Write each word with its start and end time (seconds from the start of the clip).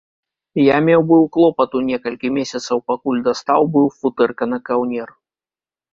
Я 0.59 0.77
меў 0.87 1.01
быў 1.11 1.23
клопату 1.35 1.77
некалькі 1.91 2.33
месяцаў, 2.39 2.83
пакуль 2.93 3.23
дастаў 3.31 3.61
быў 3.77 3.87
футэрка 3.99 4.43
на 4.55 4.59
каўнер. 4.71 5.07